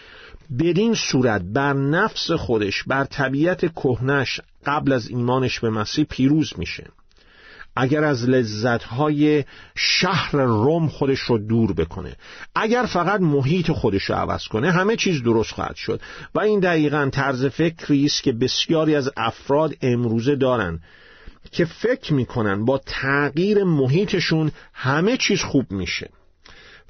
بدین 0.59 0.95
صورت 0.95 1.43
بر 1.43 1.73
نفس 1.73 2.31
خودش 2.31 2.83
بر 2.83 3.05
طبیعت 3.05 3.73
کهنش 3.73 4.41
قبل 4.67 4.93
از 4.93 5.09
ایمانش 5.09 5.61
به 5.61 5.71
مسیح 5.71 6.05
پیروز 6.05 6.53
میشه. 6.59 6.87
اگر 7.77 8.05
از 8.05 8.29
لذتهای 8.29 9.45
شهر 9.77 10.37
روم 10.37 10.89
خودش 10.89 11.21
رو 11.21 11.39
دور 11.39 11.73
بکنه 11.73 12.17
اگر 12.55 12.83
فقط 12.83 13.21
محیط 13.21 13.71
خودش 13.71 14.03
رو 14.03 14.15
عوض 14.15 14.45
کنه 14.45 14.71
همه 14.71 14.97
چیز 14.97 15.23
درست 15.23 15.53
خواهد 15.53 15.77
شد. 15.77 16.01
و 16.35 16.41
این 16.41 16.61
دقیقا 16.61 17.09
طرز 17.13 17.45
فکری 17.45 18.05
است 18.05 18.23
که 18.23 18.33
بسیاری 18.33 18.95
از 18.95 19.11
افراد 19.17 19.75
امروزه 19.83 20.37
دارن 20.37 20.81
که 21.53 21.65
فکر 21.65 22.15
می‌کنن 22.15 22.65
با 22.65 22.81
تغییر 22.87 23.65
محیطشون 23.65 24.53
همه 24.73 25.17
چیز 25.17 25.41
خوب 25.41 25.73
میشه. 25.73 26.11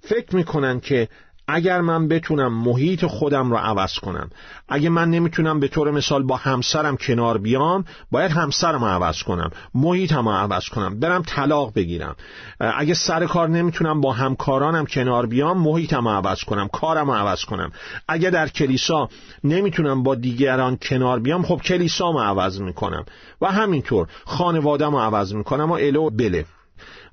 فکر 0.02 0.36
می‌کنن 0.36 0.80
که 0.80 1.08
اگر 1.48 1.80
من 1.80 2.08
بتونم 2.08 2.54
محیط 2.54 3.04
خودم 3.04 3.50
رو 3.50 3.56
عوض 3.56 3.94
کنم 3.94 4.30
اگه 4.68 4.88
من 4.88 5.10
نمی‌تونم 5.10 5.60
به 5.60 5.68
طور 5.68 5.90
مثال 5.90 6.22
با 6.22 6.36
همسرم 6.36 6.96
کنار 6.96 7.38
بیام 7.38 7.84
باید 8.10 8.30
همسرم 8.30 8.84
رو 8.84 8.90
عوض 8.90 9.22
کنم 9.22 9.50
محیطم 9.74 10.28
رو 10.28 10.34
عوض 10.34 10.68
کنم 10.68 11.00
برم 11.00 11.22
طلاق 11.22 11.72
بگیرم. 11.74 12.16
اگه 12.60 12.94
سر 12.94 13.26
کار 13.26 13.48
نمی‌تونم 13.48 14.00
با 14.00 14.12
همکارانم 14.12 14.86
کنار 14.86 15.26
بیام 15.26 15.58
محیطم 15.58 16.08
رو 16.08 16.14
عوض 16.14 16.44
کنم 16.44 16.68
کارم 16.68 17.10
رو 17.10 17.16
عوض 17.16 17.44
کنم. 17.44 17.72
اگه 18.08 18.30
در 18.30 18.48
کلیسا 18.48 19.08
نمی‌تونم 19.44 20.02
با 20.02 20.14
دیگران 20.14 20.78
کنار 20.82 21.20
بیام 21.20 21.42
خب 21.42 21.60
کلیسا 21.64 22.06
عوض 22.06 22.60
می‌کنم. 22.60 23.04
و 23.40 23.46
همینطور 23.46 24.08
خانوادم 24.24 24.90
رو 24.90 24.98
عوض 24.98 25.34
می‌کنم 25.34 25.70
و 25.70 25.74
الو 25.74 26.10
بله. 26.10 26.44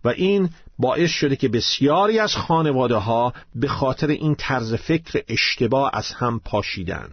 و 0.03 0.09
این 0.09 0.49
باعث 0.79 1.09
شده 1.09 1.35
که 1.35 1.47
بسیاری 1.47 2.19
از 2.19 2.35
خانواده 2.35 2.95
ها 2.95 3.33
به 3.55 3.67
خاطر 3.67 4.07
این 4.07 4.35
طرز 4.35 4.73
فکر 4.73 5.21
اشتباه 5.27 5.89
از 5.93 6.11
هم 6.11 6.41
پاشیدن. 6.45 7.07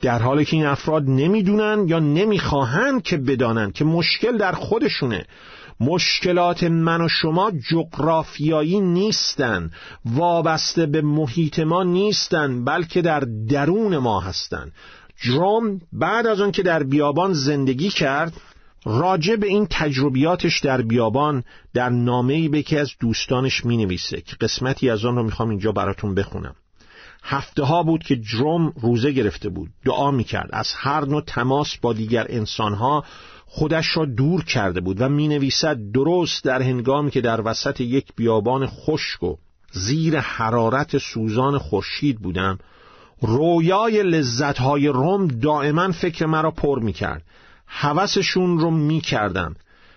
در 0.00 0.18
حالی 0.18 0.44
که 0.44 0.56
این 0.56 0.66
افراد 0.66 1.02
نمی‌دونن 1.08 1.88
یا 1.88 1.98
نمی‌خواهند 1.98 3.02
که 3.02 3.16
بدانند 3.16 3.72
که 3.72 3.84
مشکل 3.84 4.38
در 4.38 4.52
خودشونه. 4.52 5.24
مشکلات 5.80 6.64
من 6.64 7.00
و 7.00 7.08
شما 7.08 7.52
جغرافیایی 7.70 8.80
نیستن 8.80 9.70
وابسته 10.04 10.86
به 10.86 11.02
محیط 11.02 11.58
ما 11.58 11.82
نیستن 11.82 12.64
بلکه 12.64 13.02
در 13.02 13.20
درون 13.48 13.98
ما 13.98 14.20
هستند 14.20 14.72
جروم 15.16 15.80
بعد 15.92 16.26
از 16.26 16.40
آن 16.40 16.52
که 16.52 16.62
در 16.62 16.82
بیابان 16.82 17.32
زندگی 17.32 17.90
کرد 17.90 18.32
راجع 18.88 19.36
به 19.36 19.46
این 19.46 19.66
تجربیاتش 19.70 20.60
در 20.60 20.82
بیابان 20.82 21.44
در 21.74 21.88
نامه‌ای 21.88 22.48
به 22.48 22.62
که 22.62 22.80
از 22.80 22.90
دوستانش 23.00 23.64
می 23.64 23.76
نویسه 23.76 24.20
که 24.20 24.36
قسمتی 24.40 24.90
از 24.90 25.04
آن 25.04 25.16
رو 25.16 25.22
می‌خوام 25.22 25.50
اینجا 25.50 25.72
براتون 25.72 26.14
بخونم. 26.14 26.54
هفته 27.22 27.64
ها 27.64 27.82
بود 27.82 28.02
که 28.02 28.16
جروم 28.16 28.72
روزه 28.80 29.12
گرفته 29.12 29.48
بود. 29.48 29.70
دعا 29.84 30.10
می 30.10 30.24
کرد 30.24 30.50
از 30.52 30.72
هر 30.74 31.04
نوع 31.04 31.22
تماس 31.26 31.76
با 31.76 31.92
دیگر 31.92 32.26
انسانها 32.28 33.04
خودش 33.46 33.96
را 33.96 34.04
دور 34.04 34.44
کرده 34.44 34.80
بود 34.80 35.00
و 35.00 35.08
می 35.08 35.28
نویسد 35.28 35.78
درست 35.94 36.44
در 36.44 36.62
هنگامی 36.62 37.10
که 37.10 37.20
در 37.20 37.40
وسط 37.44 37.80
یک 37.80 38.06
بیابان 38.16 38.66
خشک 38.66 39.22
و 39.22 39.36
زیر 39.72 40.18
حرارت 40.18 40.98
سوزان 40.98 41.58
خورشید 41.58 42.20
بودم 42.20 42.58
رویای 43.20 44.02
لذتهای 44.02 44.88
روم 44.88 45.26
دائما 45.26 45.92
فکر 45.92 46.26
مرا 46.26 46.50
پر 46.50 46.78
می 46.78 46.92
کرد 46.92 47.22
هوسشون 47.66 48.58
رو 48.58 48.70
می 48.70 49.00
کردم 49.00 49.54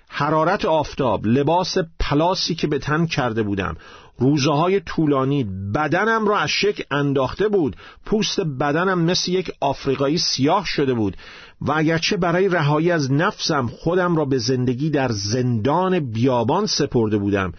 حرارت 0.10 0.66
آفتاب 0.66 1.26
لباس 1.26 1.78
پلاسی 2.00 2.56
که 2.56 2.68
به 2.68 2.80
تن 2.80 3.06
کرده 3.06 3.44
بودم 3.44 3.76
روزه 4.20 4.52
های 4.52 4.80
طولانی 4.80 5.44
بدنم 5.76 6.28
را 6.28 6.40
از 6.40 6.50
شک 6.50 6.86
انداخته 6.92 7.48
بود. 7.48 7.76
پوست 8.06 8.40
بدنم 8.40 9.02
مثل 9.02 9.32
یک 9.32 9.52
آفریقایی 9.60 10.18
سیاه 10.18 10.66
شده 10.66 10.94
بود. 10.94 11.18
و 11.62 11.72
اگرچه 11.72 12.18
برای 12.18 12.50
رهایی 12.50 12.92
از 12.92 13.12
نفسم 13.12 13.68
خودم 13.68 14.16
را 14.16 14.26
به 14.26 14.38
زندگی 14.38 14.90
در 14.90 15.12
زندان 15.12 16.12
بیابان 16.12 16.66
سپرده 16.66 17.18
بودم 17.18 17.54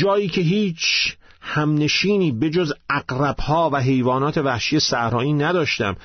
جایی 0.00 0.28
که 0.28 0.40
هیچ 0.40 1.16
همنشینی 1.40 2.32
به 2.32 2.50
جز 2.50 2.72
اقربها 2.90 3.70
و 3.72 3.76
حیوانات 3.76 4.38
وحشی 4.38 4.80
صحرایی 4.80 5.32
نداشتم. 5.32 5.96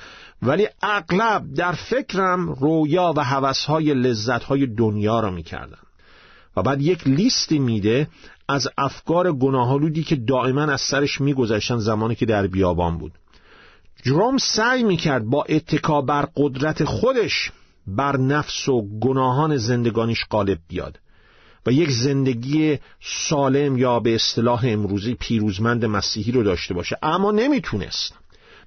ولی 0.44 0.68
اغلب 0.82 1.54
در 1.54 1.72
فکرم 1.72 2.48
رویا 2.48 3.12
و 3.16 3.24
حوثهای 3.24 3.94
لذتهای 3.94 4.66
دنیا 4.66 5.20
را 5.20 5.30
می‌کردم 5.30 5.78
و 6.56 6.62
بعد 6.62 6.82
یک 6.82 7.08
لیستی 7.08 7.58
میده 7.58 8.08
از 8.48 8.68
افکار 8.78 9.32
گناهالودی 9.32 10.02
که 10.02 10.16
دائما 10.16 10.62
از 10.62 10.80
سرش 10.80 11.20
میگذشتن 11.20 11.78
زمانی 11.78 12.14
که 12.14 12.26
در 12.26 12.46
بیابان 12.46 12.98
بود. 12.98 13.12
جروم 14.02 14.38
سعی 14.38 14.82
می‌کرد 14.82 15.24
با 15.24 15.44
اتکا 15.48 16.00
بر 16.00 16.28
قدرت 16.36 16.84
خودش 16.84 17.52
بر 17.86 18.16
نفس 18.16 18.68
و 18.68 18.88
گناهان 19.00 19.56
زندگانیش 19.56 20.24
غالب 20.30 20.58
بیاد. 20.68 20.98
و 21.66 21.72
یک 21.72 21.90
زندگی 21.90 22.78
سالم 23.28 23.78
یا 23.78 24.00
به 24.00 24.14
اصطلاح 24.14 24.64
امروزی 24.64 25.14
پیروزمند 25.14 25.84
مسیحی 25.84 26.32
رو 26.32 26.42
داشته 26.42 26.74
باشه. 26.74 26.98
اما 27.02 27.30
نمی‌تونست. 27.30 28.14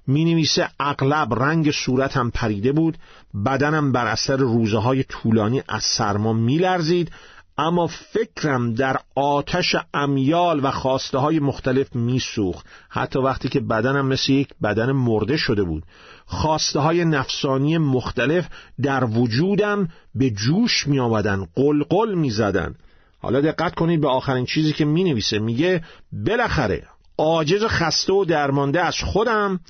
می 0.08 0.24
نویسه 0.24 0.68
اغلب 0.80 1.34
رنگ 1.34 1.70
صورتم 1.70 2.30
پریده 2.30 2.72
بود 2.72 2.98
بدنم 3.46 3.92
بر 3.92 4.06
اثر 4.06 4.36
روزه 4.36 4.78
های 4.78 5.04
طولانی 5.04 5.62
از 5.68 5.82
سرما 5.82 6.32
می 6.32 6.58
لرزید 6.58 7.10
اما 7.58 7.86
فکرم 7.86 8.74
در 8.74 8.96
آتش 9.14 9.76
امیال 9.94 10.64
و 10.64 10.70
خواسته 10.70 11.18
های 11.18 11.38
مختلف 11.38 11.96
می 11.96 12.18
سوخت 12.18 12.66
حتی 12.88 13.18
وقتی 13.18 13.48
که 13.48 13.60
بدنم 13.60 14.06
مثل 14.06 14.32
یک 14.32 14.48
بدن 14.62 14.92
مرده 14.92 15.36
شده 15.36 15.62
بود. 15.62 15.82
خواسته 16.26 16.80
های 16.80 17.04
نفسانی 17.04 17.78
مختلف 17.78 18.48
در 18.82 19.04
وجودم 19.04 19.88
به 20.14 20.30
جوش 20.30 20.86
می 20.86 21.00
آمدن 21.00 21.46
قلقل 21.54 22.14
می 22.14 22.30
زدن 22.30 22.74
حالا 23.18 23.40
دقت 23.40 23.74
کنید 23.74 24.00
به 24.00 24.08
آخرین 24.08 24.46
چیزی 24.46 24.72
که 24.72 24.84
می 24.84 25.04
نویسه 25.04 25.38
میگه 25.38 25.84
بالاخره 26.12 26.82
عاجز 27.18 27.64
خسته 27.64 28.12
و 28.12 28.24
درمانده 28.24 28.80
از 28.80 28.96
خودم 28.98 29.60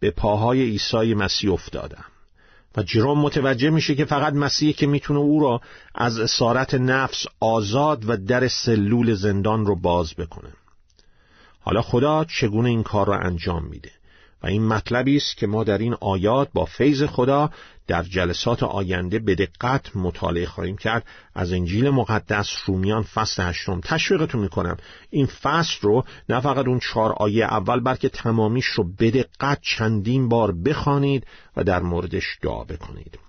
به 0.00 0.10
پاهای 0.10 0.62
عیسی 0.62 1.14
مسیح 1.14 1.52
افتادم. 1.52 2.04
و 2.76 2.82
جرام 2.82 3.18
متوجه 3.18 3.70
میشه 3.70 3.94
که 3.94 4.04
فقط 4.04 4.32
مسیحی 4.32 4.72
که 4.72 4.86
می‌تونه 4.86 5.20
او 5.20 5.40
را 5.40 5.60
از 5.94 6.18
اسارت 6.18 6.74
نفس 6.74 7.26
آزاد 7.40 8.08
و 8.08 8.16
در 8.16 8.48
سلول 8.48 9.14
زندان 9.14 9.66
رو 9.66 9.76
باز 9.76 10.14
بکنه. 10.14 10.52
حالا 11.60 11.82
خدا 11.82 12.24
چگونه 12.24 12.68
این 12.68 12.82
کار 12.82 13.06
را 13.06 13.18
انجام 13.18 13.64
میده؟ 13.64 13.90
و 14.42 14.46
این 14.46 14.66
مطلبی 14.66 15.16
است 15.16 15.36
که 15.36 15.46
ما 15.46 15.64
در 15.64 15.78
این 15.78 15.96
آیات 16.00 16.48
با 16.54 16.64
فیض 16.64 17.02
خدا 17.02 17.50
در 17.88 18.02
جلسات 18.02 18.62
آینده 18.62 19.18
به 19.18 19.34
دقت 19.34 19.96
مطالعه 19.96 20.46
خواهیم 20.46 20.76
کرد. 20.76 21.06
از 21.34 21.52
انجیل 21.52 21.90
مقدس 21.90 22.48
رومیان 22.66 23.02
فصل 23.02 23.42
هشتم. 23.42 23.80
تشویقتون 23.80 24.40
می‌کنم. 24.40 24.76
این 25.10 25.26
فصل 25.26 25.78
رو 25.82 26.04
نه 26.28 26.40
فقط 26.40 26.66
اون 26.66 26.78
چهار 26.78 27.12
آیه 27.12 27.44
اول 27.44 27.80
بلکه 27.80 28.08
تمامیش 28.08 28.66
رو 28.66 28.92
به 28.98 29.10
دقت 29.10 29.58
چندین 29.62 30.28
بار 30.28 30.52
بخوانید 30.52 31.26
و 31.56 31.64
در 31.64 31.82
موردش 31.82 32.38
دعا 32.42 32.64
بکنید. 32.64 33.27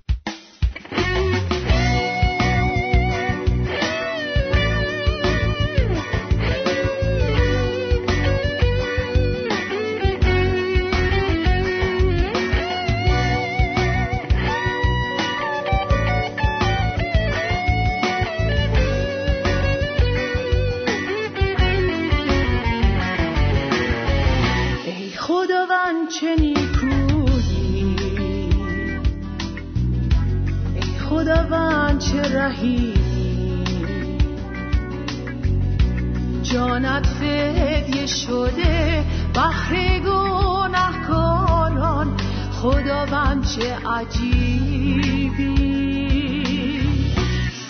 چه 43.56 43.76
عجیبی. 43.88 45.32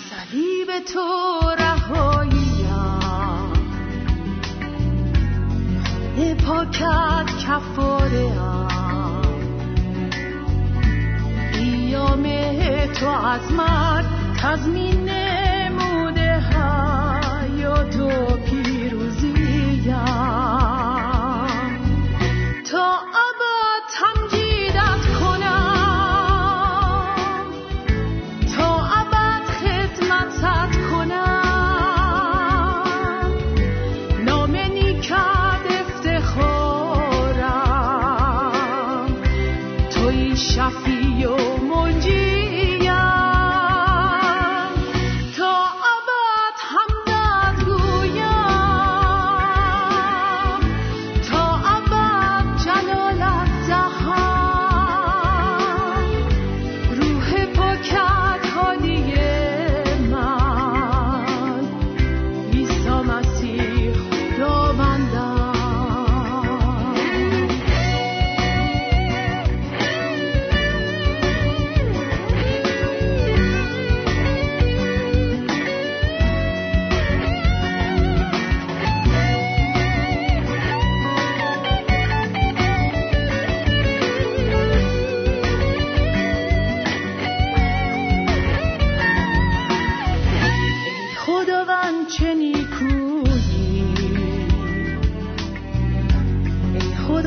صلیب 0.10 0.80
تو 0.94 1.39
رهاییم 1.60 2.39
پاکت 6.50 7.26
کفاره 7.46 8.32
ایام 11.54 12.24
تو 12.94 13.08
از 13.08 13.52
من 13.52 14.06
تزمین 14.42 15.10
نموده 15.10 16.39
حیات 16.39 17.96
پیروزیم 18.46 18.69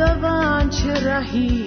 خداوند 0.02 0.70
چه 0.70 1.08
رحیمی 1.08 1.64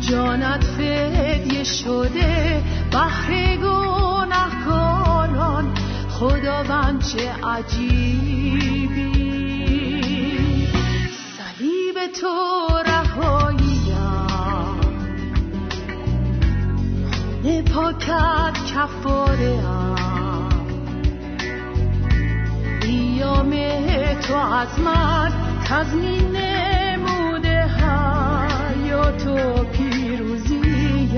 جانت 0.00 0.64
فدیه 0.64 1.64
شده 1.64 2.62
بهر 2.90 3.56
گناهکاران. 3.56 4.94
خداوند 6.08 7.02
چه 7.02 7.30
عجیبی. 7.44 9.12
صلیب 11.38 12.06
تو 12.20 12.68
رهاییم 12.86 13.68
خون 17.48 17.62
پاکت 17.62 18.56
کفاره 18.74 19.77
ایام 23.28 24.20
تو 24.20 24.34
از 24.34 24.80
من 24.80 25.32
تزمین 25.64 26.36
نموده 26.36 27.64
حیات 27.64 29.26
و 29.26 29.64
پیروزیم 29.64 31.10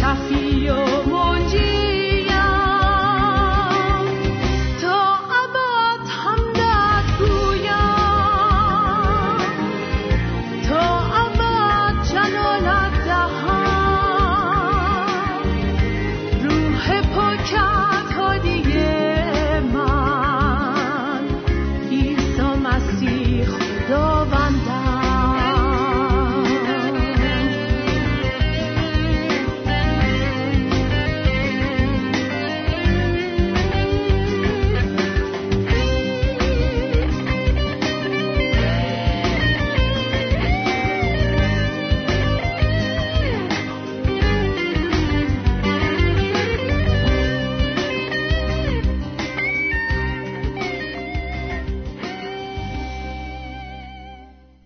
توی 0.00 0.70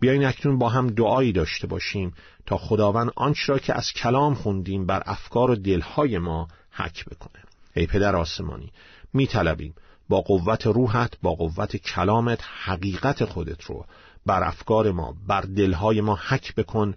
بیاین 0.06 0.24
اکنون 0.24 0.58
با 0.58 0.68
هم 0.68 0.86
دعایی 0.86 1.32
داشته 1.32 1.66
باشیم 1.66 2.14
تا 2.46 2.56
خداوند 2.56 3.12
آنچه 3.16 3.52
را 3.52 3.58
که 3.58 3.74
از 3.74 3.92
کلام 3.92 4.34
خوندیم 4.34 4.86
بر 4.86 5.02
افکار 5.06 5.50
و 5.50 5.56
دلهای 5.56 6.18
ما 6.18 6.48
حک 6.70 7.04
بکنه. 7.04 7.42
ای 7.76 7.86
پدر 7.86 8.16
آسمانی 8.16 8.72
میطلبیم 9.12 9.74
با 10.08 10.20
قوت 10.20 10.66
روحت 10.66 11.12
با 11.22 11.34
قوت 11.34 11.76
کلامت 11.76 12.40
حقیقت 12.64 13.24
خودت 13.24 13.62
رو 13.64 13.86
بر 14.26 14.44
افکار 14.44 14.92
ما 14.92 15.14
بر 15.26 15.40
دلهای 15.40 16.00
ما 16.00 16.18
حک 16.28 16.54
بکن. 16.54 16.94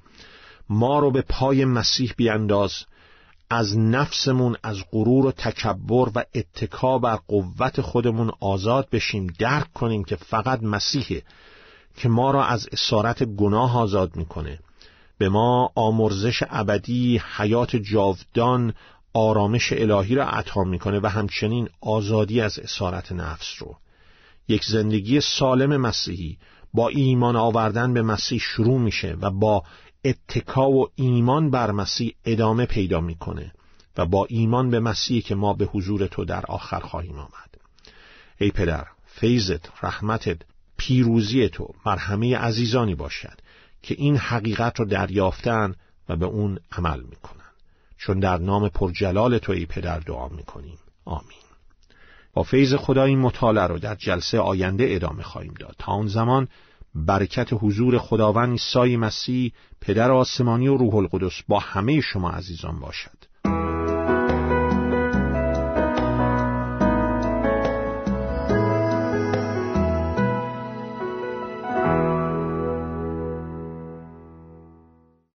ما 0.69 0.99
رو 0.99 1.11
به 1.11 1.21
پای 1.21 1.65
مسیح 1.65 2.13
بیانداز. 2.17 2.73
از 3.49 3.77
نفسمون 3.77 4.55
از 4.63 4.83
غرور 4.91 5.25
و 5.25 5.31
تکبر 5.31 6.09
و 6.15 6.23
اتکا 6.35 6.99
بر 6.99 7.15
قوت 7.15 7.81
خودمون 7.81 8.31
آزاد 8.39 8.89
بشیم. 8.89 9.27
درک 9.39 9.73
کنیم 9.73 10.03
که 10.03 10.15
فقط 10.15 10.63
مسیحه 10.63 11.23
که 11.99 12.09
ما 12.09 12.31
را 12.31 12.45
از 12.45 12.69
اسارت 12.71 13.23
گناه 13.23 13.77
آزاد 13.77 14.15
می‌کنه. 14.15 14.59
به 15.17 15.29
ما 15.29 15.71
آمرزش 15.75 16.43
ابدی 16.49 17.21
حیات 17.37 17.75
جاودان 17.75 18.73
آرامش 19.13 19.73
الهی 19.73 20.15
را 20.15 20.25
عطا 20.25 20.63
می‌کنه 20.63 20.99
و 21.03 21.07
همچنین 21.07 21.69
آزادی 21.81 22.41
از 22.41 22.59
اسارت 22.59 23.11
نفس 23.11 23.55
رو. 23.59 23.77
یک 24.47 24.65
زندگی 24.65 25.21
سالم 25.21 25.77
مسیحی 25.77 26.37
با 26.73 26.87
ایمان 26.87 27.35
آوردن 27.35 27.93
به 27.93 28.01
مسیح 28.01 28.39
شروع 28.39 28.79
میشه 28.79 29.17
و 29.21 29.31
با 29.31 29.63
اتکا 30.05 30.71
و 30.71 30.87
ایمان 30.95 31.49
بر 31.51 31.71
مسیح 31.71 32.13
ادامه 32.25 32.65
پیدا 32.65 33.01
می‌کنه 33.01 33.51
و 33.97 34.05
با 34.05 34.25
ایمان 34.29 34.69
به 34.69 34.79
مسیح 34.79 35.21
که 35.21 35.35
ما 35.35 35.53
به 35.53 35.65
حضور 35.65 36.07
تو 36.07 36.25
در 36.25 36.45
آخر 36.45 36.79
خواهیم 36.79 37.19
آمد. 37.19 37.57
ای 38.37 38.51
پدر 38.51 38.87
فیضت 39.05 39.83
رحمتت 39.83 40.37
پیروزی 40.79 41.49
تو 41.49 41.73
بر 41.85 41.97
همه 41.97 42.37
عزیزانی 42.37 42.95
باشد 42.95 43.39
که 43.83 43.95
این 43.97 44.17
حقیقت 44.17 44.79
رو 44.79 44.85
دریافتن 44.85 45.75
و 46.09 46.15
به 46.15 46.25
اون 46.25 46.59
عمل 46.71 46.99
می‌کنن. 46.99 47.49
چون 47.97 48.19
در 48.19 48.37
نام 48.37 48.69
پرجلال 48.69 49.37
تو 49.37 49.51
ای 49.51 49.65
پدر 49.65 49.99
دعا 49.99 50.27
می‌کنیم. 50.27 50.77
آمین. 51.05 51.39
با 52.33 52.43
فیض 52.43 52.73
خدا 52.73 53.03
این 53.03 53.19
مطالعه 53.19 53.67
رو 53.67 53.79
در 53.79 53.95
جلسه 53.95 54.39
آینده 54.39 54.85
ادامه 54.89 55.23
خواهیم 55.23 55.53
داد. 55.59 55.75
تا 55.79 55.91
آن 55.91 56.07
زمان 56.07 56.47
برکت 56.95 57.49
حضور 57.51 57.97
خداوند 57.97 58.51
عیسی 58.51 58.97
مسیح 58.97 59.53
پدر 59.81 60.11
آسمانی 60.11 60.67
و 60.67 60.77
روح 60.77 60.95
القدس 60.95 61.41
با 61.47 61.59
همه 61.59 62.01
شما 62.01 62.31
عزیزان 62.31 62.79
باشد. 62.79 63.28